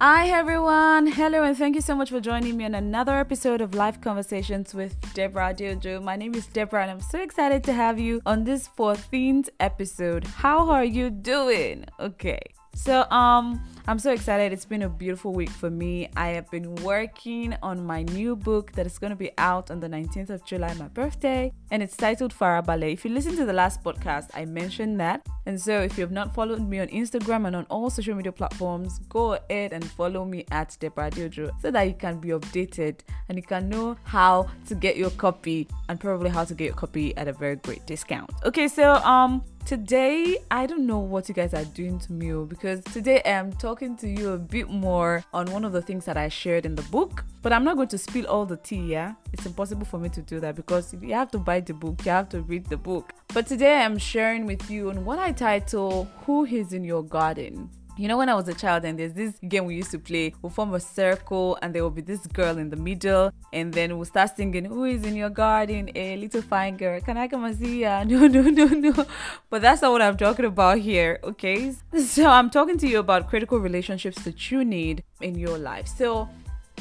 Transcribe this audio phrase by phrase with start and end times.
[0.00, 3.74] Hi everyone, hello and thank you so much for joining me on another episode of
[3.74, 6.00] Life Conversations with Deborah Adeojo.
[6.00, 10.24] My name is Deborah and I'm so excited to have you on this 14th episode.
[10.24, 11.84] How are you doing?
[11.98, 12.38] Okay.
[12.76, 14.52] So um I'm so excited.
[14.52, 16.10] It's been a beautiful week for me.
[16.14, 19.80] I have been working on my new book that is going to be out on
[19.80, 22.92] the 19th of July, my birthday, and it's titled Farabale.
[22.92, 25.26] If you listen to the last podcast, I mentioned that.
[25.46, 28.30] And so if you have not followed me on Instagram and on all social media
[28.30, 32.96] platforms, go ahead and follow me at Deborah Adeojo so that you can be updated
[33.30, 36.74] and you can know how to get your copy and probably how to get your
[36.74, 38.30] copy at a very great discount.
[38.44, 42.46] Okay, so um Today, I don't know what you guys are doing to me oh,
[42.46, 46.16] because today I'm talking to you a bit more on one of the things that
[46.16, 47.24] I shared in the book.
[47.42, 49.14] But I'm not going to spill all the tea, yeah?
[49.32, 52.10] It's impossible for me to do that because you have to buy the book, you
[52.10, 53.12] have to read the book.
[53.32, 57.70] But today I'm sharing with you on what I title Who is in Your Garden.
[57.98, 60.32] You know, when I was a child, and there's this game we used to play,
[60.40, 63.96] we'll form a circle, and there will be this girl in the middle, and then
[63.96, 65.90] we'll start singing, Who is in your garden?
[65.96, 67.00] A little fine girl.
[67.00, 68.04] Can I come and see ya?
[68.08, 69.06] No, no, no, no.
[69.50, 71.74] But that's not what I'm talking about here, okay?
[71.98, 75.88] So I'm talking to you about critical relationships that you need in your life.
[75.88, 76.28] So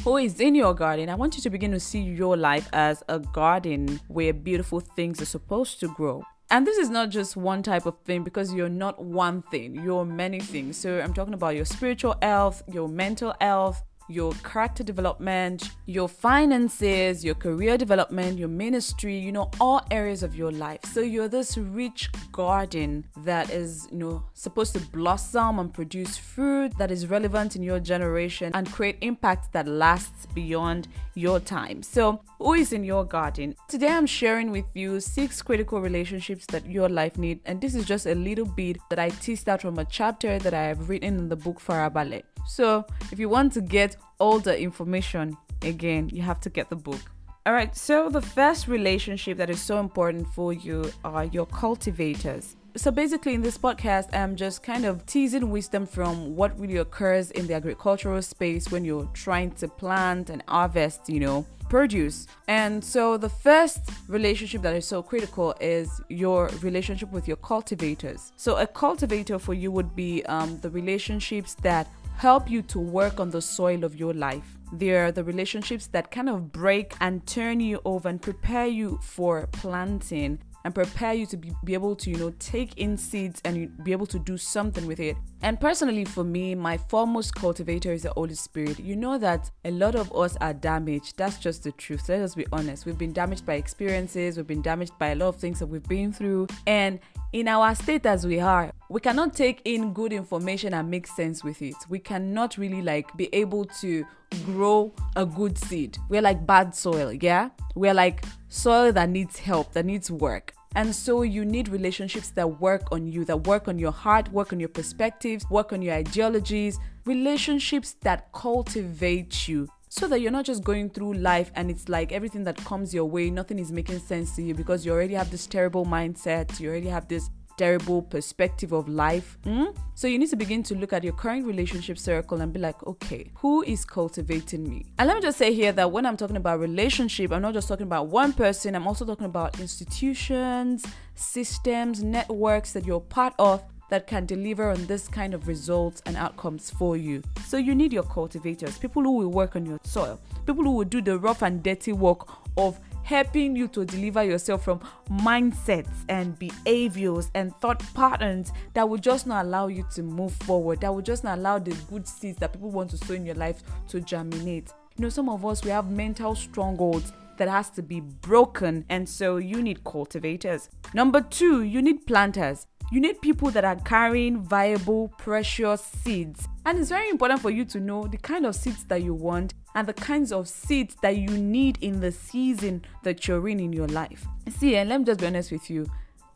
[0.03, 3.02] who is in your garden, I want you to begin to see your life as
[3.09, 6.23] a garden where beautiful things are supposed to grow.
[6.49, 10.05] And this is not just one type of thing because you're not one thing, you're
[10.05, 10.77] many things.
[10.77, 17.23] So I'm talking about your spiritual health, your mental health, your character development, your finances,
[17.23, 20.80] your career development, your ministry, you know, all areas of your life.
[20.86, 26.77] So you're this rich garden that is, you know, supposed to blossom and produce fruit
[26.77, 31.83] that is relevant in your generation and create impact that lasts beyond your time.
[31.83, 33.55] So, who is in your garden?
[33.67, 37.86] Today I'm sharing with you six critical relationships that your life need and this is
[37.86, 41.17] just a little bit that I teased out from a chapter that I have written
[41.17, 42.21] in the book Farabale.
[42.45, 46.75] So, if you want to get all the information, again, you have to get the
[46.75, 46.99] book.
[47.45, 52.57] All right, so the first relationship that is so important for you are your cultivators.
[52.75, 57.31] So basically, in this podcast, I'm just kind of teasing wisdom from what really occurs
[57.31, 62.27] in the agricultural space when you're trying to plant and harvest, you know, produce.
[62.47, 68.31] And so the first relationship that is so critical is your relationship with your cultivators.
[68.36, 71.87] So a cultivator for you would be um, the relationships that
[72.17, 74.58] help you to work on the soil of your life.
[74.73, 79.48] They're the relationships that kind of break and turn you over and prepare you for
[79.52, 83.82] planting and prepare you to be, be able to, you know, take in seeds and
[83.86, 85.16] be able to do something with it.
[85.42, 88.78] And personally, for me, my foremost cultivator is the Holy Spirit.
[88.78, 91.16] You know that a lot of us are damaged.
[91.16, 92.10] That's just the truth.
[92.10, 92.86] Let us be honest.
[92.86, 95.88] We've been damaged by experiences, we've been damaged by a lot of things that we've
[95.88, 96.48] been through.
[96.66, 96.99] And
[97.32, 101.45] in our state as we are, we cannot take in good information and make sense
[101.45, 101.76] with it.
[101.88, 104.05] We cannot really like be able to
[104.44, 105.98] grow a good seed.
[106.10, 107.52] We're like bad soil, yeah?
[107.73, 110.54] We're like soil that needs help, that needs work.
[110.76, 114.54] And so you need relationships that work on you, that work on your heart, work
[114.54, 120.45] on your perspectives, work on your ideologies, relationships that cultivate you so that you're not
[120.45, 124.00] just going through life and it's like everything that comes your way, nothing is making
[124.00, 128.01] sense to you because you already have this terrible mindset, you already have this terrible
[128.01, 129.38] perspective of life.
[129.45, 129.75] Mm?
[129.95, 132.85] So you need to begin to look at your current relationship circle and be like,
[132.85, 134.85] okay, who is cultivating me?
[135.00, 137.68] And let me just say here that when I'm talking about relationship, I'm not just
[137.68, 140.85] talking about one person, I'm also talking about institutions,
[141.15, 146.18] systems, networks that you're part of that can deliver on this kind of results and
[146.18, 147.24] outcomes for you.
[147.45, 150.85] So you need your cultivators, people who will work on your soil, people who will
[150.85, 152.27] do the rough and dirty work
[152.57, 158.97] of helping you to deliver yourself from mindsets and behaviors and thought patterns that will
[158.97, 162.38] just not allow you to move forward, that will just not allow the good seeds
[162.38, 164.73] that people want to sow in your life to germinate.
[164.97, 169.07] You know, some of us, we have mental strongholds that has to be broken, and
[169.07, 170.69] so you need cultivators.
[170.94, 172.68] Number two, you need planters.
[172.89, 176.48] You need people that are carrying viable, precious seeds.
[176.66, 179.54] And it's very important for you to know the kind of seeds that you want
[179.75, 183.74] and the kinds of seeds that you need in the season that you're in in
[183.74, 184.25] your life.
[184.57, 185.86] See, and let me just be honest with you.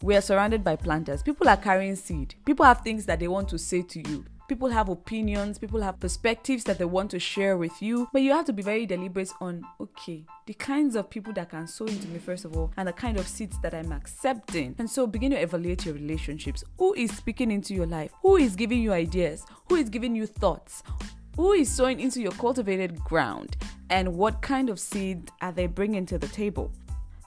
[0.01, 1.23] We are surrounded by planters.
[1.23, 2.35] People are carrying seed.
[2.43, 4.25] People have things that they want to say to you.
[4.51, 8.33] People have opinions, people have perspectives that they want to share with you, but you
[8.33, 12.05] have to be very deliberate on okay, the kinds of people that can sow into
[12.09, 14.75] me, first of all, and the kind of seeds that I'm accepting.
[14.77, 16.65] And so begin to evaluate your relationships.
[16.79, 18.11] Who is speaking into your life?
[18.23, 19.45] Who is giving you ideas?
[19.69, 20.83] Who is giving you thoughts?
[21.37, 23.55] Who is sowing into your cultivated ground?
[23.89, 26.73] And what kind of seed are they bringing to the table?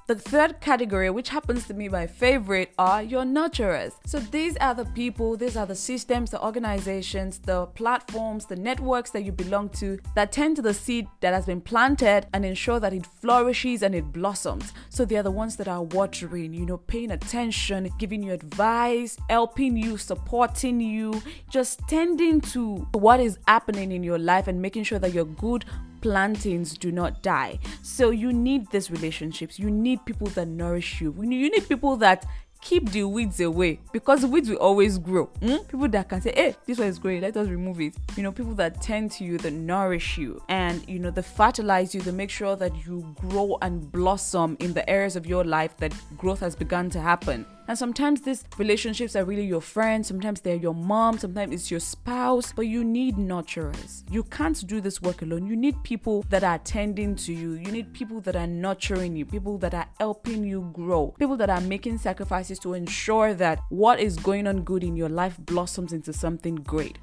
[0.07, 3.93] The third category, which happens to be my favorite, are your nurturers.
[4.05, 9.13] So these are the people, these are the systems, the organizations, the platforms, the networks
[9.13, 12.79] that you belong to that tend to the seed that has been planted and ensure
[12.81, 14.75] that it flourishes and it blossoms.
[14.91, 19.17] So they are the ones that are watering, you know, paying attention, giving you advice,
[19.31, 24.85] helping you, supporting you, just tending to what is happening in your life and making
[24.85, 25.65] sure that you're good
[26.05, 27.59] plantings do not die.
[27.81, 29.59] So you need these relationships.
[29.59, 31.15] You need people that nourish you.
[31.19, 32.27] You need people that
[32.65, 35.27] keep the weeds away because weeds will always grow.
[35.41, 35.69] Mm?
[35.69, 37.95] People that can say, hey, this one is growing, let us remove it.
[38.17, 41.95] You know, people that tend to you, that nourish you, and you know, they fertilize
[41.95, 45.77] you, they make sure that you grow and blossom in the areas of your life
[45.77, 47.47] that growth has begun to happen.
[47.67, 51.81] And sometimes these relationships are really your friends, sometimes they're your mom, sometimes it's your
[51.81, 54.03] spouse, but you need nurturers.
[54.11, 55.47] You can't do this work alone.
[55.47, 59.25] You need people that are tending to you, you need people that are nurturing you,
[59.25, 64.01] people that are helping you grow, people that are making sacrifices to ensure that what
[64.01, 66.99] is going on good in your life blossoms into something great.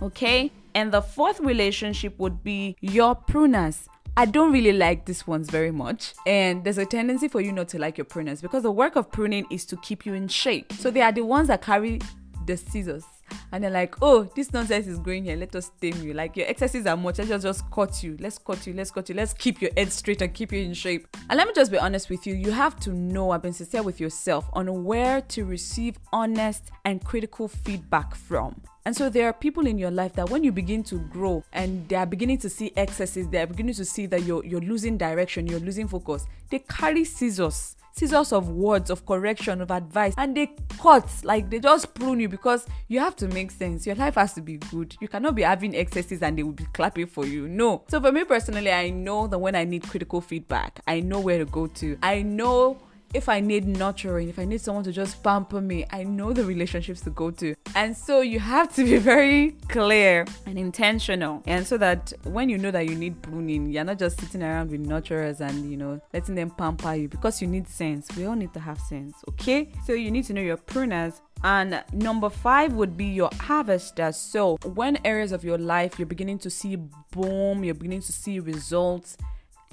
[0.00, 0.50] Okay?
[0.74, 3.86] And the fourth relationship would be your pruners.
[4.16, 6.14] I don't really like these ones very much.
[6.26, 9.10] And there's a tendency for you not to like your pruners because the work of
[9.10, 10.72] pruning is to keep you in shape.
[10.74, 12.00] So they are the ones that carry
[12.46, 13.04] the scissors
[13.52, 15.36] and they're like, oh, this nonsense is growing here.
[15.36, 16.14] Let us tame you.
[16.14, 17.18] Like your excesses are much.
[17.18, 18.16] Let's just cut you.
[18.20, 18.74] Let's cut you.
[18.74, 19.14] Let's cut you.
[19.14, 21.06] Let's keep your head straight and keep you in shape.
[21.28, 22.34] And let me just be honest with you.
[22.34, 27.04] You have to know I've been sincere with yourself on where to receive honest and
[27.04, 28.60] critical feedback from.
[28.84, 31.88] And so there are people in your life that when you begin to grow and
[31.88, 34.98] they are beginning to see excesses, they are beginning to see that you're you're losing
[34.98, 36.26] direction, you're losing focus.
[36.50, 41.60] They carry scissors scissors of words of correction of advice and they cut like they
[41.60, 43.86] just prune you because you have to make sense.
[43.86, 44.96] Your life has to be good.
[45.00, 47.48] You cannot be having excesses and they will be clapping for you.
[47.48, 47.84] No.
[47.88, 51.38] So for me personally i know that when i need critical feedback i know where
[51.38, 51.98] to go to.
[52.02, 52.78] I know
[53.14, 56.44] if I need nurturing, if I need someone to just pamper me, I know the
[56.44, 57.54] relationships to go to.
[57.74, 61.42] And so you have to be very clear and intentional.
[61.46, 64.70] And so that when you know that you need pruning, you're not just sitting around
[64.70, 68.08] with nurturers and, you know, letting them pamper you because you need sense.
[68.16, 69.72] We all need to have sense, okay?
[69.86, 74.16] So you need to know your pruners and number five would be your harvesters.
[74.16, 78.38] So, when areas of your life you're beginning to see boom, you're beginning to see
[78.38, 79.16] results,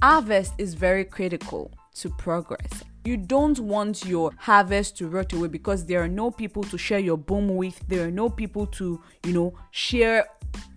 [0.01, 2.83] harvest is very critical to progress.
[3.09, 6.99] You don't want your harvest to rot away because there are no people to share
[6.99, 7.81] your boom with.
[7.87, 10.27] There are no people to, you know, share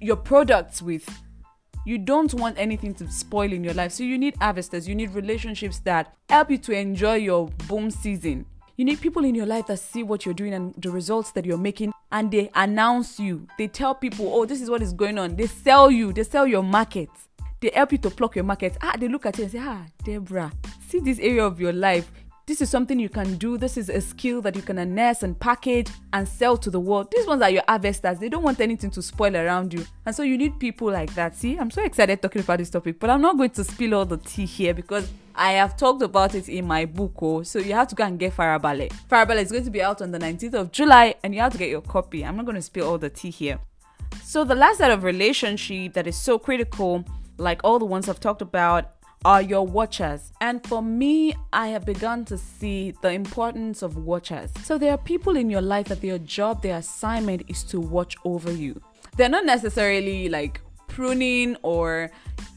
[0.01, 1.07] your products with.
[1.85, 3.93] You don't want anything to spoil in your life.
[3.93, 8.47] So you need harvesters, you need relationships that help you to enjoy your boom season.
[8.79, 11.45] You need people in your life that see what you're doing and the results that
[11.45, 13.47] you're making and they announce you.
[13.59, 15.37] They tell people, oh, this is what is going on.
[15.37, 17.11] They sell you, they sell your market.
[17.61, 18.79] They help you to pluck your market.
[18.81, 20.51] Ah, they look at you and say, ah, Deborah,
[20.89, 22.11] see this area of your life
[22.47, 23.57] this is something you can do.
[23.57, 27.13] This is a skill that you can harness and package and sell to the world.
[27.15, 28.19] These ones are your harvesters.
[28.19, 29.87] They don't want anything to spoil around you.
[30.05, 31.37] And so you need people like that.
[31.37, 34.05] See, I'm so excited talking about this topic, but I'm not going to spill all
[34.05, 37.15] the tea here because I have talked about it in my book.
[37.23, 38.91] Oh, so you have to go and get Farabale.
[39.09, 41.59] Farabale is going to be out on the 19th of July and you have to
[41.59, 42.25] get your copy.
[42.25, 43.61] I'm not going to spill all the tea here.
[44.25, 47.05] So the last set of relationship that is so critical,
[47.39, 48.91] like all the ones I've talked about,
[49.25, 50.33] are your watchers.
[50.41, 54.51] And for me, I have begun to see the importance of watchers.
[54.63, 58.17] So there are people in your life that their job, their assignment is to watch
[58.25, 58.81] over you.
[59.17, 62.11] They're not necessarily like pruning or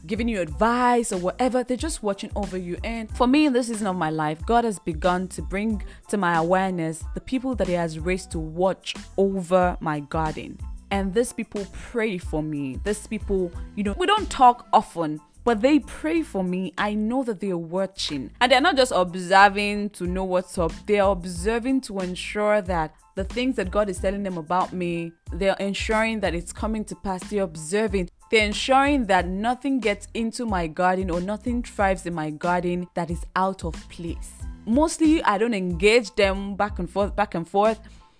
[0.06, 1.64] giving you advice or whatever.
[1.64, 2.76] They're just watching over you.
[2.84, 6.16] And for me, in this season of my life, God has begun to bring to
[6.16, 10.58] my awareness the people that He has raised to watch over my garden.
[10.90, 12.78] And these people pray for me.
[12.84, 16.74] These people, you know, we don't talk often, but they pray for me.
[16.76, 18.32] I know that they're watching.
[18.40, 23.22] And they're not just observing to know what's up, they're observing to ensure that the
[23.22, 27.22] things that God is telling them about me, they're ensuring that it's coming to pass.
[27.30, 28.10] They're observing.
[28.30, 33.08] They're ensuring that nothing gets into my garden or nothing thrives in my garden that
[33.08, 34.32] is out of place.
[34.66, 37.78] Mostly, I don't engage them back and forth, back and forth,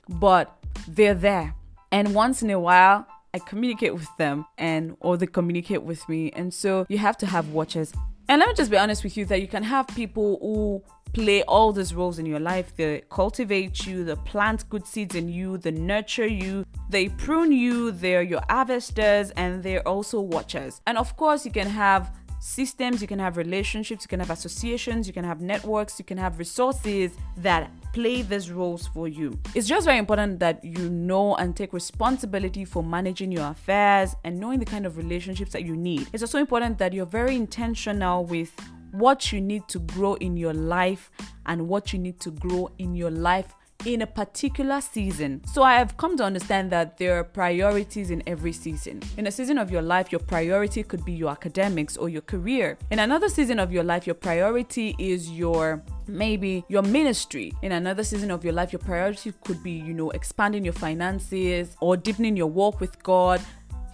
[0.09, 0.57] but
[0.87, 1.57] they're there.
[1.91, 3.07] And once in a while,
[3.37, 6.31] I communicate with them and or they communicate with me.
[6.31, 7.93] And so you have to have watchers.
[8.29, 11.43] And let me just be honest with you that you can have people who play
[11.43, 12.75] all these roles in your life.
[12.77, 17.91] They cultivate you, they plant good seeds in you, they nurture you, they prune you,
[17.91, 20.81] they're your harvesters, and they're also watchers.
[20.87, 25.07] And of course, you can have systems, you can have relationships, you can have associations,
[25.07, 29.33] you can have networks, you can have resources that play these roles for you.
[29.55, 34.39] It's just very important that you know and take responsibility for managing your affairs and
[34.39, 36.07] knowing the kind of relationships that you need.
[36.13, 38.53] It's also important that you're very intentional with
[38.91, 41.11] what you need to grow in your life
[41.47, 43.55] and what you need to grow in your life
[43.87, 45.41] in a particular season.
[45.47, 49.01] So I have come to understand that there are priorities in every season.
[49.17, 52.77] In a season of your life, your priority could be your academics or your career.
[52.91, 58.05] In another season of your life, your priority is your maybe your ministry in another
[58.05, 62.37] season of your life your priority could be you know expanding your finances or deepening
[62.37, 63.41] your walk with god.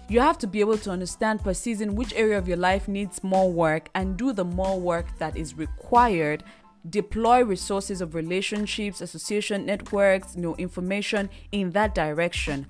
[0.08, 3.24] You have to be able to understand per season which area of your life needs
[3.24, 6.44] more work and do the more work that is required.
[6.90, 12.66] Deploy resources of relationships, association networks, you know, information in that direction.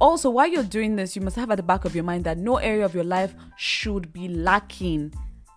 [0.00, 2.38] Also, while you're doing this, you must have at the back of your mind that
[2.38, 5.12] no area of your life should be lacking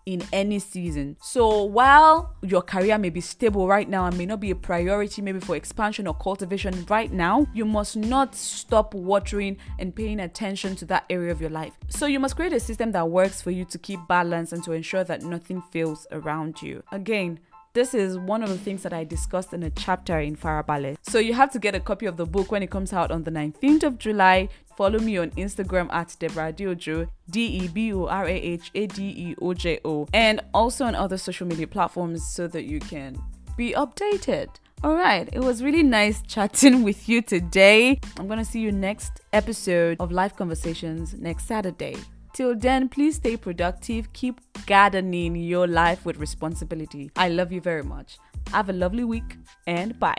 [0.05, 1.17] in any season.
[1.22, 5.22] So while your career may be stable right now and may not be a priority
[5.22, 10.75] maybe for expansion or cultivation right now, you must not stop watering and paying attention
[10.77, 11.74] to that area of your life.
[11.89, 14.74] So you must create a system that works for you to keep balance and to
[14.74, 16.83] ensure that nothing fails around you.
[16.91, 17.39] Again,
[17.73, 20.95] this is one of the things that I discussed in a chapter in Farabale.
[21.01, 23.23] So you have to get a copy of the book when it comes out on
[23.23, 24.49] the 19th of July.
[24.77, 28.87] Follow me on Instagram at Deborah Adeojo, D E B O R A H A
[28.87, 32.79] D E O J O, and also on other social media platforms so that you
[32.79, 33.19] can
[33.57, 34.49] be updated.
[34.83, 37.99] All right, it was really nice chatting with you today.
[38.19, 41.95] I'm going to see you next episode of Life Conversations next Saturday.
[42.33, 47.11] Till then, please stay productive, keep gardening your life with responsibility.
[47.15, 48.17] I love you very much.
[48.51, 49.37] Have a lovely week
[49.67, 50.17] and bye.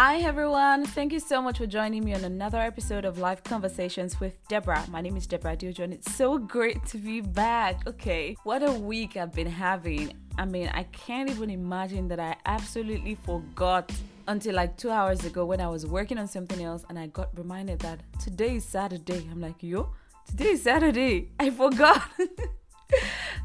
[0.00, 4.20] Hi everyone, thank you so much for joining me on another episode of Life Conversations
[4.20, 4.84] with Deborah.
[4.88, 7.84] My name is Deborah Adeojo and it's so great to be back.
[7.84, 10.12] Okay, what a week I've been having.
[10.38, 13.90] I mean, I can't even imagine that I absolutely forgot
[14.28, 17.36] until like two hours ago when I was working on something else and I got
[17.36, 19.26] reminded that today is Saturday.
[19.28, 19.92] I'm like, yo,
[20.28, 21.32] today is Saturday.
[21.40, 22.08] I forgot.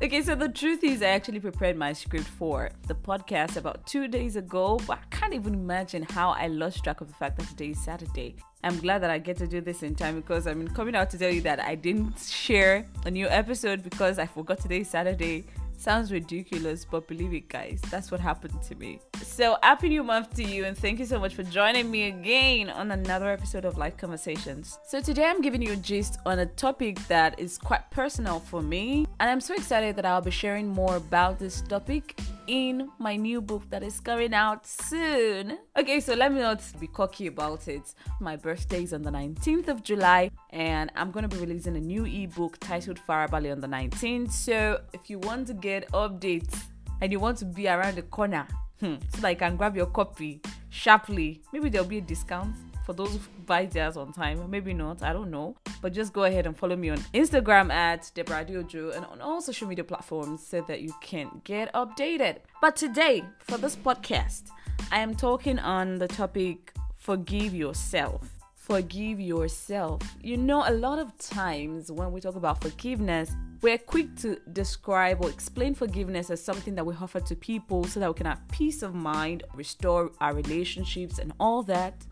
[0.01, 4.07] okay, so the truth is, I actually prepared my script for the podcast about two
[4.07, 7.47] days ago, but I can't even imagine how I lost track of the fact that
[7.47, 8.35] today is Saturday.
[8.63, 11.09] I'm glad that I get to do this in time because I mean, coming out
[11.11, 14.89] to tell you that I didn't share a new episode because I forgot today is
[14.89, 15.45] Saturday
[15.77, 18.99] Sounds ridiculous, but believe it, guys, that's what happened to me.
[19.21, 22.69] So, happy new month to you, and thank you so much for joining me again
[22.69, 24.79] on another episode of Life Conversations.
[24.85, 28.61] So, today I'm giving you a gist on a topic that is quite personal for
[28.61, 33.15] me, and I'm so excited that I'll be sharing more about this topic in my
[33.15, 35.57] new book that is coming out soon.
[35.77, 37.93] Okay, so let me not be cocky about it.
[38.19, 42.05] My birthday is on the 19th of July, and I'm gonna be releasing a new
[42.05, 44.31] ebook titled Farabale on the 19th.
[44.31, 46.61] So if you want to get updates
[47.01, 48.47] and you want to be around the corner,
[48.79, 52.55] hmm, so that you can grab your copy sharply, maybe there'll be a discount
[52.85, 54.47] for those who buy theirs on time.
[54.49, 55.55] Maybe not, I don't know.
[55.81, 59.41] But just go ahead and follow me on Instagram at Deborah Adeojo and on all
[59.41, 62.37] social media platforms so that you can get updated.
[62.61, 64.43] But today, for this podcast,
[64.91, 68.42] I am talking on the topic forgive yourself.
[68.63, 70.01] Forgive yourself.
[70.21, 73.29] You know, a lot of times when we talk about forgiveness,
[73.61, 77.99] we're quick to describe or explain forgiveness as something that we offer to people so
[77.99, 82.05] that we can have peace of mind, restore our relationships, and all that.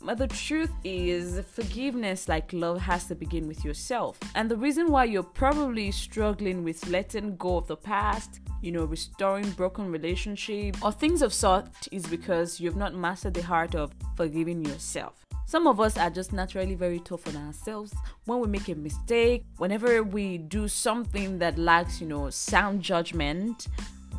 [0.00, 4.18] But the truth is, forgiveness, like love, has to begin with yourself.
[4.34, 8.84] And the reason why you're probably struggling with letting go of the past, you know,
[8.84, 13.92] restoring broken relationships or things of sort is because you've not mastered the heart of
[14.16, 15.26] forgiving yourself.
[15.46, 17.94] Some of us are just naturally very tough on ourselves.
[18.26, 23.66] When we make a mistake, whenever we do something that lacks, you know, sound judgment,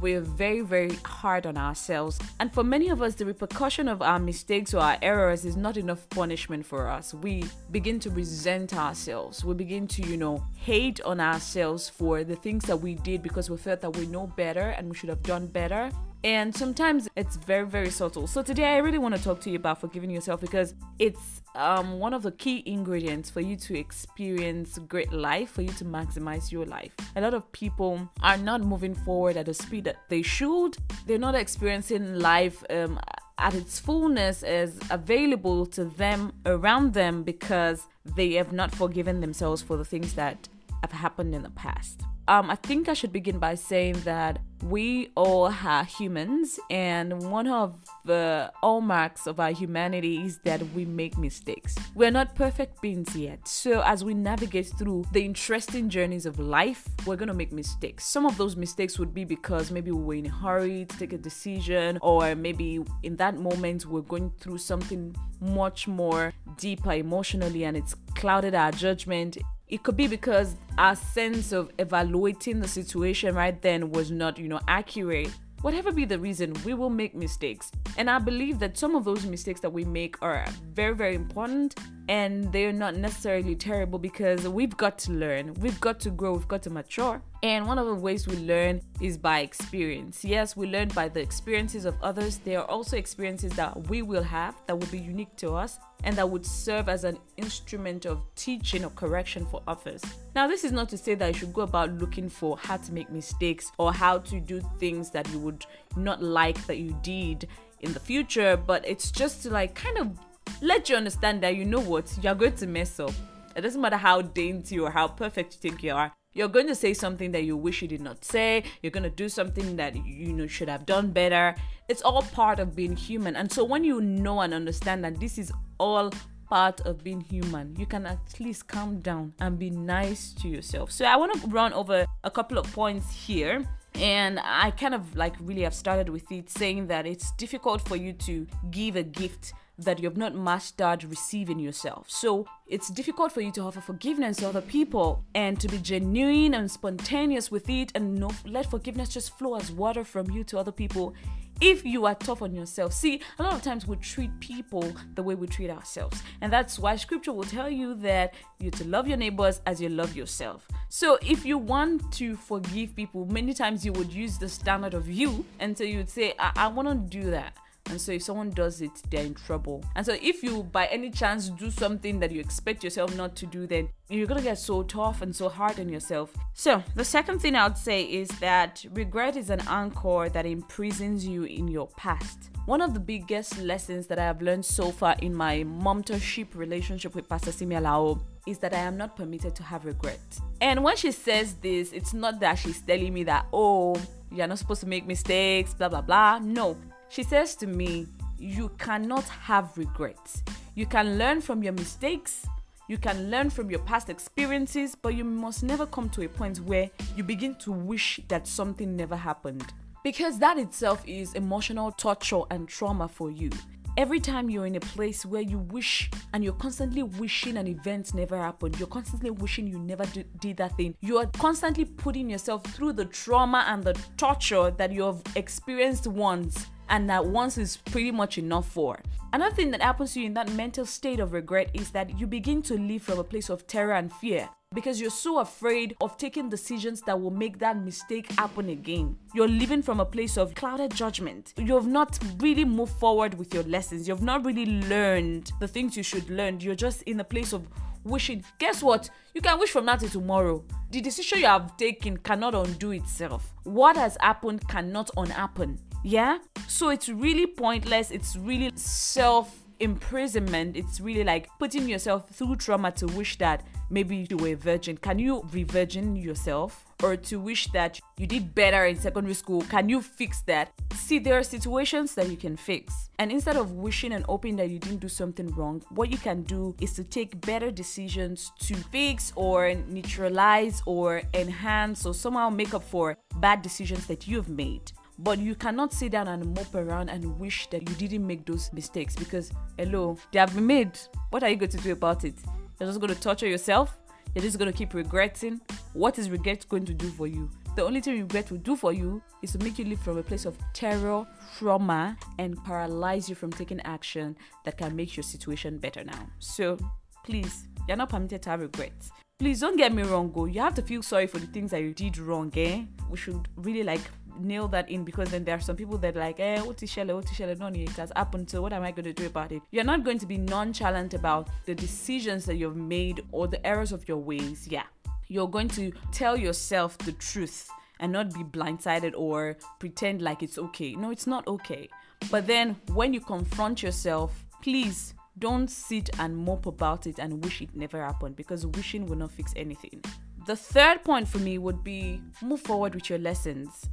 [0.02, 2.20] we're very, very hard on ourselves.
[2.40, 5.78] And for many of us, the repercussion of our mistakes or our errors is not
[5.78, 7.14] enough punishment for us.
[7.14, 9.44] We begin to resent ourselves.
[9.44, 13.50] We begin to, you know, hate on ourselves for the things that we did because
[13.50, 15.92] we felt that we know better and we should have done better.
[16.24, 18.28] And sometimes it's very, very subtle.
[18.28, 22.00] So today I really want to talk to you about forgiving yourself because it's um,
[22.00, 26.52] one of the key ingredients for you to experience great life, for you to maximize
[26.52, 26.92] your life.
[27.16, 30.78] A lot of people are not moving forward at the speed that they should.
[31.08, 33.00] They're not experiencing life um,
[33.38, 39.62] at its fullness as available to them around them because they have not forgiven themselves
[39.62, 40.50] for the things that
[40.82, 42.02] have happened in the past.
[42.30, 47.48] Um, I think I should begin by saying that we all are humans, and one
[47.48, 51.76] of the hallmarks of our humanity is that we make mistakes.
[51.96, 56.88] We're not perfect beings yet, so as we navigate through the interesting journeys of life,
[57.08, 58.06] we're gonna make mistakes.
[58.06, 61.14] Some of those mistakes would be because maybe we were in a hurry to take
[61.14, 67.64] a decision, or maybe in that moment we're going through something much more deeper emotionally
[67.64, 69.38] and it's clouded our judgment
[69.70, 74.48] it could be because our sense of evaluating the situation right then was not, you
[74.48, 75.30] know, accurate.
[75.62, 77.72] Whatever be the reason, we will make mistakes.
[77.98, 81.76] And I believe that some of those mistakes that we make are very, very important
[82.10, 86.48] and they're not necessarily terrible because we've got to learn, we've got to grow, we've
[86.48, 87.22] got to mature.
[87.44, 90.26] And one of the ways we learn is by experience.
[90.26, 92.40] Yes, we learn by the experiences of others.
[92.40, 96.16] There are also experiences that we will have that will be unique to us and
[96.16, 100.02] that would serve as an instrument of teaching or correction for others.
[100.34, 102.92] Now, this is not to say that you should go about looking for how to
[102.92, 105.64] make mistakes or how to do things that you would
[105.96, 107.48] not like that you did
[107.82, 110.18] in the future, but it's just to like kind of
[110.62, 113.14] let you understand that you know what you're going to mess up.
[113.56, 116.12] It doesn't matter how dainty or how perfect you think you are.
[116.34, 118.64] You're going to say something that you wish you did not say.
[118.82, 121.56] You're going to do something that you know should have done better.
[121.88, 123.36] It's all part of being human.
[123.36, 126.12] And so when you know and understand that this is all
[126.48, 130.92] part of being human, you can at least calm down and be nice to yourself.
[130.92, 133.66] So I want to run over a couple of points here.
[133.96, 137.96] And I kind of like really have started with it saying that it's difficult for
[137.96, 142.10] you to give a gift that you've not mastered receiving yourself.
[142.10, 146.54] So it's difficult for you to offer forgiveness to other people and to be genuine
[146.54, 150.60] and spontaneous with it and no, let forgiveness just flow as water from you to
[150.60, 151.14] other people
[151.62, 152.94] if you are tough on yourself.
[152.94, 156.22] See, a lot of times we treat people the way we treat ourselves.
[156.42, 159.90] And that's why scripture will tell you that you're to love your neighbors as you
[159.90, 160.68] love yourself.
[160.90, 165.10] So if you want to forgive people, many times you would use the standard of
[165.10, 165.46] you.
[165.60, 167.54] And so you would say, I, I want to do that.
[167.90, 169.84] And so if someone does it, they're in trouble.
[169.96, 173.46] And so if you by any chance do something that you expect yourself not to
[173.46, 176.32] do, then you're gonna get so tough and so hard on yourself.
[176.54, 181.26] So the second thing I would say is that regret is an anchor that imprisons
[181.26, 182.50] you in your past.
[182.66, 187.16] One of the biggest lessons that I have learned so far in my mentorship relationship
[187.16, 190.20] with Pastor Simia Lao is that I am not permitted to have regret.
[190.62, 193.96] And when she says this, it's not that she's telling me that, oh,
[194.32, 196.40] you're not supposed to make mistakes, blah, blah, blah.
[196.40, 196.78] No,
[197.10, 200.44] she says to me, You cannot have regrets.
[200.76, 202.46] You can learn from your mistakes,
[202.88, 206.60] you can learn from your past experiences, but you must never come to a point
[206.62, 209.74] where you begin to wish that something never happened.
[210.04, 213.52] Because that itself is emotional torture and trauma for you.
[213.98, 218.14] Every time you're in a place where you wish and you're constantly wishing an event
[218.14, 220.06] never happened, you're constantly wishing you never
[220.40, 224.92] did that thing, you are constantly putting yourself through the trauma and the torture that
[224.92, 229.00] you have experienced once and that once is pretty much enough for.
[229.32, 232.26] Another thing that happens to you in that mental state of regret is that you
[232.26, 236.16] begin to live from a place of terror and fear because you're so afraid of
[236.18, 239.16] taking decisions that will make that mistake happen again.
[239.34, 241.54] You're living from a place of clouded judgment.
[241.58, 244.08] You've not really moved forward with your lessons.
[244.08, 246.60] You've not really learned the things you should learn.
[246.60, 247.68] You're just in a place of
[248.04, 248.44] wishing.
[248.60, 249.10] Guess what?
[249.34, 250.64] You can wish from now till tomorrow.
[250.92, 253.54] The decision you have taken cannot undo itself.
[253.64, 255.80] What has happened cannot unhappen.
[256.04, 256.40] Yeah?
[256.68, 258.12] So it's really pointless.
[258.12, 260.76] It's really self imprisonment.
[260.76, 264.98] It's really like putting yourself through trauma to wish that maybe you were a virgin.
[264.98, 266.86] Can you re-virgin yourself?
[267.02, 269.62] Or to wish that you did better in secondary school?
[269.62, 270.74] Can you fix that?
[270.94, 273.10] See, there are situations that you can fix.
[273.20, 276.44] And instead of wishing and hoping that you didn't do something wrong, what you can
[276.44, 282.74] do is to take better decisions to fix or neutralize or enhance or somehow make
[282.74, 284.92] up for bad decisions that you've made.
[285.22, 288.72] But you cannot sit down and mope around and wish that you didn't make those
[288.72, 290.98] mistakes because, hello, they have been made.
[291.30, 292.36] What are you going to do about it?
[292.80, 294.00] You're just going to torture yourself?
[294.34, 295.60] You're just going to keep regretting?
[295.92, 297.50] What is regret going to do for you?
[297.76, 300.24] The only thing regret will do for you is to make you live from a
[300.24, 301.28] place of terror,
[301.58, 306.28] trauma, and paralyze you from taking action that can make your situation better now.
[306.40, 306.78] So,
[307.26, 309.12] please, you're not permitted to have regrets.
[309.38, 310.46] Please don't get me wrong, go.
[310.46, 312.84] You have to feel sorry for the things that you did wrong, eh?
[313.10, 314.02] We should really like
[314.40, 317.14] nail that in because then there are some people that like, eh, what is Shelley,
[317.14, 319.52] what is Shelley, no, it has happened, so what am I going to do about
[319.52, 319.62] it?
[319.72, 323.92] You're not going to be nonchalant about the decisions that you've made or the errors
[323.92, 324.68] of your ways.
[324.70, 324.84] Yeah.
[325.28, 330.58] You're going to tell yourself the truth and not be blindsided or pretend like it's
[330.58, 330.96] okay.
[330.96, 331.90] No, it's not okay.
[332.32, 337.62] But then when you confront yourself, please don't sit and mope about it and wish
[337.62, 340.04] it never happened because wishing will not fix anything
[340.46, 343.88] The third point for me would be move forward with your lessons.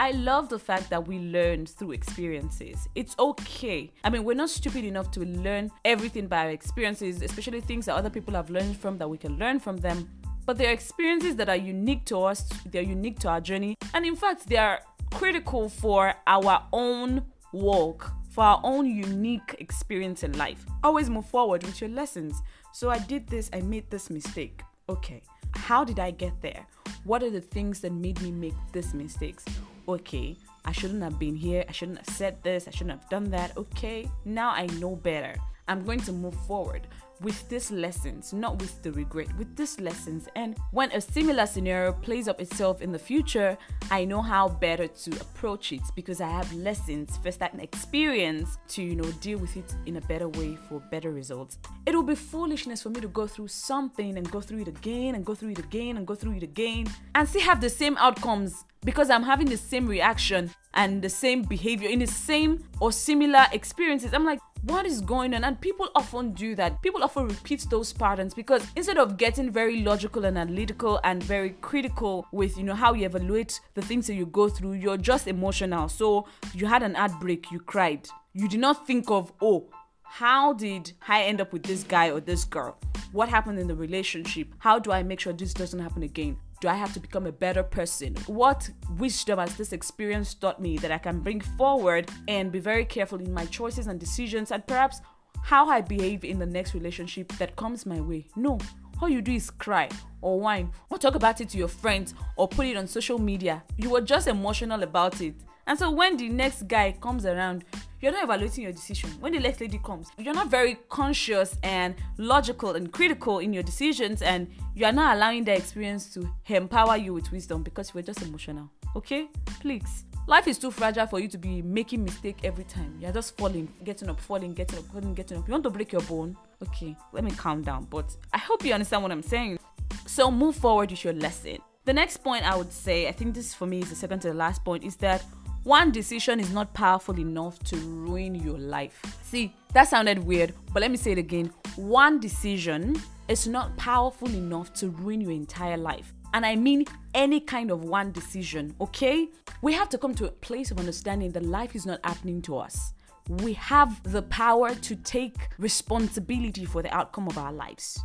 [0.00, 2.88] I love the fact that we learn through experiences.
[2.94, 3.90] It's okay.
[4.02, 7.96] I mean, we're not stupid enough to learn everything by our experiences, especially things that
[7.96, 10.08] other people have learned from that we can learn from them.
[10.46, 14.06] But there are experiences that are unique to us, they're unique to our journey, and
[14.06, 14.80] in fact, they are
[15.12, 20.64] critical for our own walk, for our own unique experience in life.
[20.82, 22.40] Always move forward with your lessons.
[22.72, 24.62] So I did this, I made this mistake.
[24.88, 25.20] Okay,
[25.52, 26.66] how did I get there?
[27.04, 29.44] What are the things that made me make these mistakes?
[29.90, 31.64] Okay, I shouldn't have been here.
[31.68, 32.68] I shouldn't have said this.
[32.68, 33.56] I shouldn't have done that.
[33.56, 35.34] Okay, now I know better.
[35.66, 36.86] I'm going to move forward
[37.20, 40.28] with these lessons, not with the regret, with these lessons.
[40.36, 43.58] And when a similar scenario plays up itself in the future,
[43.90, 48.82] I know how better to approach it because I have lessons, first hand experience to,
[48.82, 51.58] you know, deal with it in a better way for better results.
[51.84, 55.16] It will be foolishness for me to go through something and go through it again
[55.16, 57.96] and go through it again and go through it again and still have the same
[57.98, 62.92] outcomes because I'm having the same reaction and the same behavior in the same or
[62.92, 64.14] similar experiences.
[64.14, 65.44] I'm like, what is going on?
[65.44, 66.82] And people often do that.
[66.82, 71.50] People often repeat those patterns because instead of getting very logical and analytical and very
[71.60, 75.26] critical with, you know, how you evaluate the things that you go through, you're just
[75.26, 75.88] emotional.
[75.88, 78.08] So you had an heartbreak, you cried.
[78.32, 79.68] You did not think of, oh,
[80.02, 82.76] how did I end up with this guy or this girl?
[83.12, 84.48] What happened in the relationship?
[84.58, 86.36] How do I make sure this doesn't happen again?
[86.60, 88.14] Do I have to become a better person?
[88.26, 88.68] What
[88.98, 93.18] wisdom has this experience taught me that I can bring forward and be very careful
[93.18, 95.00] in my choices and decisions and perhaps
[95.42, 98.26] how I behave in the next relationship that comes my way?
[98.36, 98.58] No.
[99.00, 99.88] All you do is cry
[100.20, 103.62] or whine or talk about it to your friends or put it on social media.
[103.78, 105.34] You were just emotional about it.
[105.70, 107.64] And so when the next guy comes around,
[108.00, 109.08] you're not evaluating your decision.
[109.20, 113.62] When the next lady comes, you're not very conscious and logical and critical in your
[113.62, 118.00] decisions, and you are not allowing the experience to empower you with wisdom because you
[118.00, 118.68] are just emotional.
[118.96, 119.28] Okay?
[119.60, 120.06] Please.
[120.26, 122.96] Life is too fragile for you to be making mistake every time.
[122.98, 125.46] You're just falling, getting up, falling, getting up, falling, getting up.
[125.46, 126.36] You want to break your bone?
[126.60, 127.84] Okay, let me calm down.
[127.84, 129.60] But I hope you understand what I'm saying.
[130.06, 131.58] So move forward with your lesson.
[131.84, 134.28] The next point I would say, I think this for me is the second to
[134.28, 135.24] the last point, is that
[135.64, 139.02] one decision is not powerful enough to ruin your life.
[139.22, 141.52] See, that sounded weird, but let me say it again.
[141.76, 142.96] One decision
[143.28, 146.14] is not powerful enough to ruin your entire life.
[146.32, 149.28] And I mean any kind of one decision, okay?
[149.62, 152.56] We have to come to a place of understanding that life is not happening to
[152.56, 152.94] us.
[153.28, 158.00] We have the power to take responsibility for the outcome of our lives.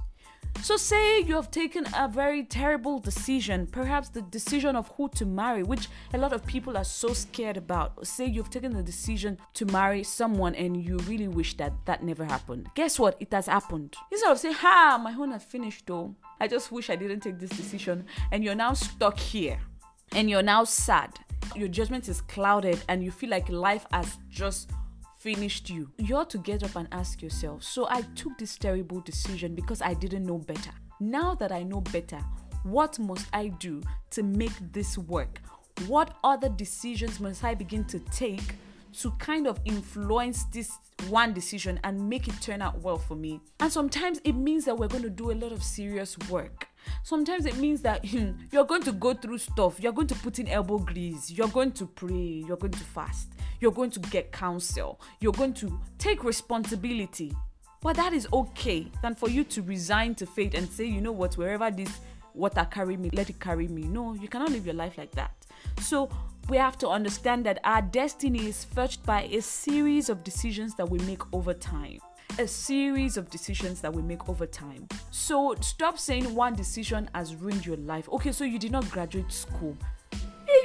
[0.61, 5.25] So, say you have taken a very terrible decision, perhaps the decision of who to
[5.25, 8.07] marry, which a lot of people are so scared about.
[8.07, 12.25] Say you've taken the decision to marry someone and you really wish that that never
[12.25, 12.69] happened.
[12.73, 13.15] Guess what?
[13.19, 13.95] It has happened.
[14.11, 16.15] Instead of saying, Ha, my own has finished though.
[16.39, 18.05] I just wish I didn't take this decision.
[18.31, 19.59] And you're now stuck here
[20.13, 21.19] and you're now sad.
[21.55, 24.71] Your judgment is clouded and you feel like life has just
[25.25, 25.89] finished you.
[25.97, 29.81] You ought to get up and ask yourself so I took this terrible decision because
[29.81, 30.69] I didn't know better.
[30.99, 32.19] Now that I know better,
[32.61, 35.39] what must I do to make this work?
[35.87, 38.53] What other decisions must I begin to take
[38.99, 40.71] to kind of influence this
[41.09, 43.41] one decision and make it turn out well for me?
[43.59, 46.67] And sometimes it means that we're going to do a lot of serious work.
[47.03, 50.37] Sometimes it means that hmm, you're going to go through stuff, you're going to put
[50.37, 54.31] in elbow grease, you're going to pray, you're going to fast, you're going to get
[54.31, 57.35] counsel, you're going to take responsibility.
[57.81, 61.11] But that is okay than for you to resign to fate and say, you know
[61.11, 61.99] what, wherever this
[62.33, 63.83] water carry me, let it carry me.
[63.83, 65.31] No, you cannot live your life like that.
[65.81, 66.09] So
[66.49, 70.89] we have to understand that our destiny is fetched by a series of decisions that
[70.89, 71.99] we make over time
[72.37, 74.87] a series of decisions that we make over time.
[75.11, 78.09] So stop saying one decision has ruined your life.
[78.09, 79.77] Okay, so you did not graduate school.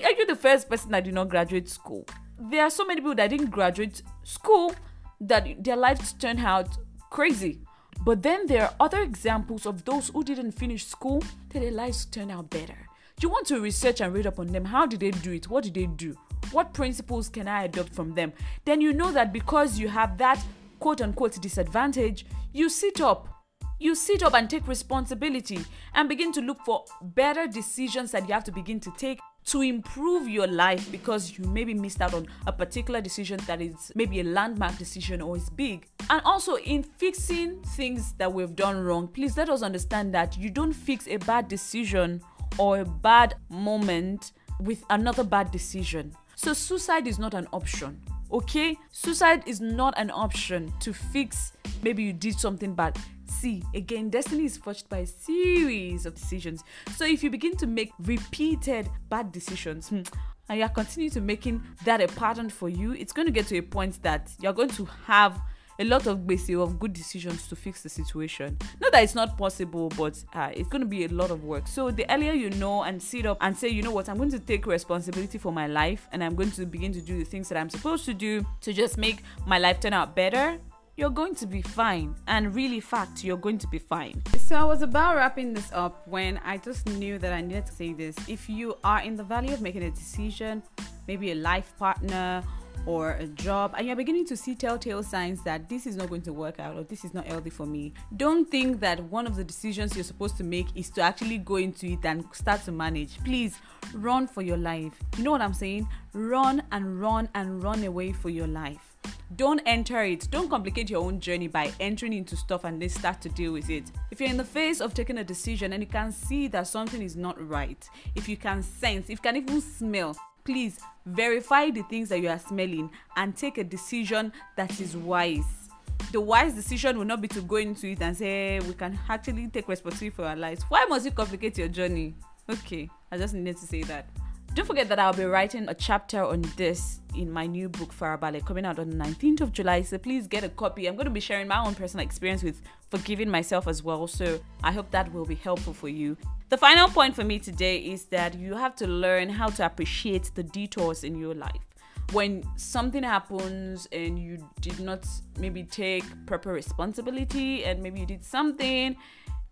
[0.05, 2.07] Are you the first person that did not graduate school?
[2.41, 4.75] There are so many people that didn't graduate school
[5.21, 6.69] that their lives turned out
[7.11, 7.61] crazy.
[8.03, 12.07] But then there are other examples of those who didn't finish school that their lives
[12.07, 12.89] turned out better.
[13.19, 14.65] Do you want to research and read up on them.
[14.65, 15.51] How did they do it?
[15.51, 16.17] What did they do?
[16.53, 18.33] What principles can I adopt from them?
[18.65, 20.43] Then you know that because you have that
[20.79, 22.25] quote unquote disadvantage,
[22.55, 23.40] you sit up.
[23.83, 25.59] You sit up and take responsibility
[25.95, 29.63] and begin to look for better decisions that you have to begin to take to
[29.63, 34.21] improve your life because you maybe missed out on a particular decision that is maybe
[34.21, 35.89] a landmark decision or is big.
[36.11, 40.51] And also in fixing things that we've done wrong, please let us understand that you
[40.51, 42.21] don't fix a bad decision
[42.59, 46.15] or a bad moment with another bad decision.
[46.37, 47.99] So suicide is not an option
[48.33, 48.77] okay?
[48.91, 51.53] Suicide is not an option to fix.
[51.83, 52.97] Maybe you did something bad.
[53.27, 56.65] See, again, destiny is forged by a series of decisions.
[56.97, 60.03] So if you begin to make repeated bad decisions, hmm,
[60.49, 63.47] and you are continuing to making that a pattern for you, it's going to get
[63.47, 65.41] to a point that you're going to have
[65.81, 68.57] a lot of basic of good decisions to fix the situation.
[68.81, 71.67] Not that it's not possible, but uh, it's going to be a lot of work.
[71.67, 74.31] So the earlier you know and sit up and say, you know what, I'm going
[74.31, 77.49] to take responsibility for my life and I'm going to begin to do the things
[77.49, 80.59] that I'm supposed to do to just make my life turn out better
[80.97, 82.15] you're going to be fine.
[82.27, 84.23] And really, fact, you're going to be fine.
[84.39, 87.73] So, I was about wrapping this up when I just knew that I needed to
[87.73, 88.15] say this.
[88.29, 90.63] If you are in the valley of making a decision,
[91.09, 92.45] maybe a life partner,
[92.87, 96.23] or a job and you're beginning to see telltale signs that this is not going
[96.23, 99.37] to work out or this is not healthy for me, don't think that one of
[99.37, 102.73] the decisions you're supposed to make is to actually go into it and start to
[102.73, 103.23] manage.
[103.25, 103.59] Please
[103.95, 104.93] run for your life.
[105.17, 105.89] You know what I'm saying?
[106.13, 108.97] Run and run and run away for your life.
[109.37, 110.29] Don't enter it.
[110.31, 113.71] Don't complicate your own journey by entering into stuff and then start to deal with
[113.71, 113.85] it.
[114.11, 117.01] If you're in the face of taking a decision and you can see that something
[117.01, 121.83] is not right, if you can sense, if you can even smell please verify the
[121.85, 125.69] things that you are smelling and take a decision that is wise.
[126.13, 129.49] The wise decision will not be to go into it and say we can actually
[129.49, 130.65] take responsibility for our lives.
[130.69, 132.15] Why must you complicate your journey?
[132.49, 134.07] Okay i just needed to say that
[134.55, 138.45] don't forget that I'll be writing a chapter on this in my new book Farabale
[138.45, 139.83] coming out on the 19th of July.
[139.83, 140.89] So please get a copy.
[140.89, 142.61] I'm going to be sharing my own personal experience with
[142.91, 144.09] forgiving myself as well.
[144.09, 146.17] So I hope that will be helpful for you.
[146.49, 150.33] The final point for me today is that you have to learn how to appreciate
[150.35, 151.65] the detours in your life.
[152.13, 155.07] When something happens and you did not
[155.39, 158.97] maybe take proper responsibility and maybe you did something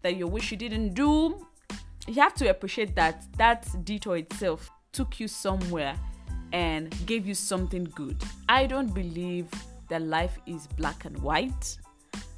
[0.03, 1.47] that you wish you didn't do,
[2.09, 5.97] you have to appreciate that that detour itself took you somewhere
[6.53, 8.17] and gave you something good.
[8.49, 9.49] I don't believe
[9.89, 11.79] that life is black and white.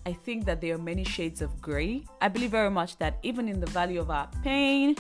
[0.07, 2.05] I think that there are many shades of gray.
[2.21, 4.97] I believe very much that even in the valley of our pain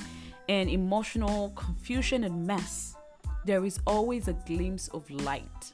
[0.49, 2.95] and emotional confusion and mess,
[3.45, 5.73] there is always a glimpse of light.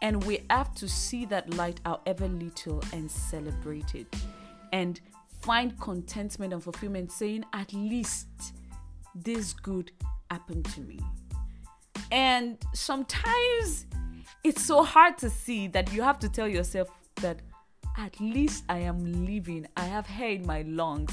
[0.00, 4.06] And we have to see that light, however little, and celebrate it.
[4.72, 5.00] And
[5.42, 8.54] find contentment and fulfillment, saying, at least
[9.14, 9.92] this good
[10.30, 10.98] happened to me.
[12.10, 13.86] And sometimes
[14.44, 17.40] it's so hard to see that you have to tell yourself that
[17.96, 21.12] at least I am living, I have hair in my lungs,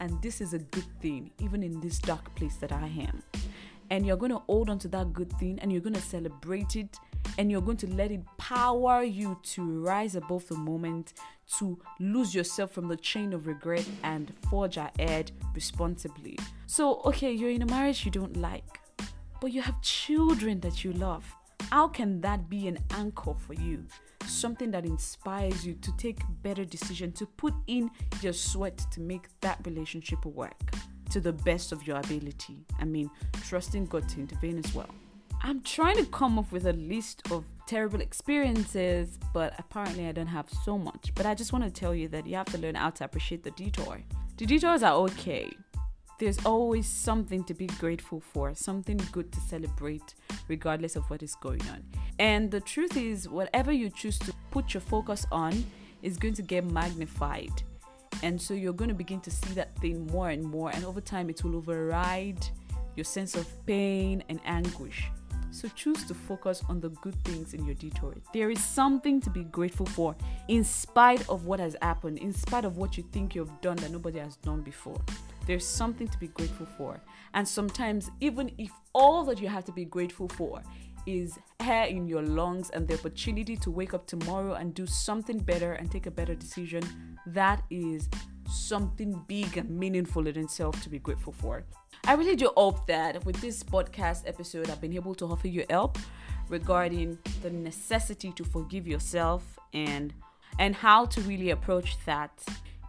[0.00, 3.22] and this is a good thing, even in this dark place that I am.
[3.90, 6.74] And you're going to hold on to that good thing and you're going to celebrate
[6.74, 6.98] it
[7.38, 11.14] and you're going to let it power you to rise above the moment,
[11.58, 16.38] to lose yourself from the chain of regret and forge ahead responsibly.
[16.66, 18.80] So, okay, you're in a marriage you don't like,
[19.40, 21.24] but you have children that you love.
[21.70, 23.84] How can that be an anchor for you?
[24.24, 27.90] Something that inspires you to take better decisions, to put in
[28.22, 30.74] your sweat to make that relationship work
[31.10, 32.66] to the best of your ability.
[32.80, 33.10] I mean,
[33.44, 34.90] trusting God to intervene as well.
[35.42, 40.26] I'm trying to come up with a list of terrible experiences, but apparently I don't
[40.26, 41.12] have so much.
[41.14, 43.42] But I just want to tell you that you have to learn how to appreciate
[43.42, 44.00] the detour.
[44.38, 45.50] The detours are okay.
[46.18, 50.14] There's always something to be grateful for, something good to celebrate,
[50.48, 51.84] regardless of what is going on.
[52.18, 55.64] And the truth is, whatever you choose to put your focus on
[56.02, 57.62] is going to get magnified.
[58.22, 61.02] And so you're going to begin to see that thing more and more, and over
[61.02, 62.46] time, it will override
[62.94, 65.10] your sense of pain and anguish.
[65.56, 68.14] So choose to focus on the good things in your detour.
[68.34, 70.14] There is something to be grateful for
[70.48, 73.90] in spite of what has happened, in spite of what you think you've done that
[73.90, 75.00] nobody has done before.
[75.46, 77.00] There's something to be grateful for.
[77.32, 80.60] And sometimes, even if all that you have to be grateful for
[81.06, 85.38] is air in your lungs and the opportunity to wake up tomorrow and do something
[85.38, 86.82] better and take a better decision,
[87.28, 88.10] that is
[88.48, 91.64] something big and meaningful in itself to be grateful for.
[92.04, 95.64] I really do hope that with this podcast episode, I've been able to offer you
[95.68, 95.98] help
[96.48, 100.12] regarding the necessity to forgive yourself and
[100.58, 102.30] and how to really approach that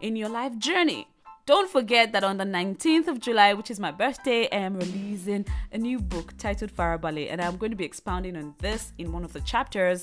[0.00, 1.06] in your life journey.
[1.44, 5.46] Don't forget that on the 19th of July, which is my birthday, I am releasing
[5.72, 9.24] a new book titled Farabale, and I'm going to be expounding on this in one
[9.24, 10.02] of the chapters.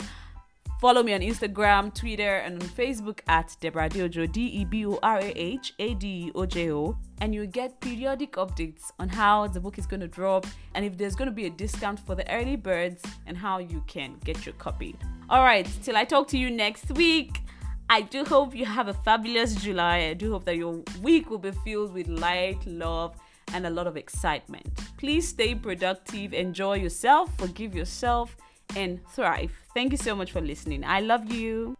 [0.80, 5.00] Follow me on Instagram, Twitter, and on Facebook at Deborah Adeojo, D E B O
[5.02, 6.98] R A H A D E O J O.
[7.22, 10.98] And you'll get periodic updates on how the book is going to drop and if
[10.98, 14.46] there's going to be a discount for the early birds and how you can get
[14.46, 14.98] your copy.
[15.30, 17.42] All right, till I talk to you next week.
[17.90, 20.08] I do hope you have a fabulous July.
[20.10, 23.16] I do hope that your week will be filled with light, love,
[23.54, 24.68] and a lot of excitement.
[24.98, 28.36] Please stay productive, enjoy yourself, forgive yourself
[28.76, 29.52] and thrive.
[29.74, 30.84] Thank you so much for listening.
[30.84, 31.78] I love you.